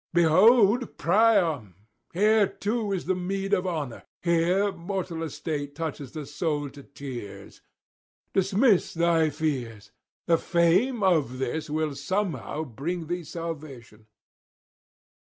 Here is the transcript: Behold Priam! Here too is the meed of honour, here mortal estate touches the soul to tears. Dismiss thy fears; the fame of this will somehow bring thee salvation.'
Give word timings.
Behold 0.15 0.97
Priam! 0.97 1.75
Here 2.11 2.47
too 2.47 2.91
is 2.91 3.05
the 3.05 3.13
meed 3.13 3.53
of 3.53 3.67
honour, 3.67 4.01
here 4.23 4.71
mortal 4.71 5.21
estate 5.21 5.75
touches 5.75 6.13
the 6.13 6.25
soul 6.25 6.71
to 6.71 6.81
tears. 6.81 7.61
Dismiss 8.33 8.95
thy 8.95 9.29
fears; 9.29 9.91
the 10.25 10.39
fame 10.39 11.03
of 11.03 11.37
this 11.37 11.69
will 11.69 11.93
somehow 11.93 12.63
bring 12.63 13.05
thee 13.05 13.23
salvation.' 13.23 14.07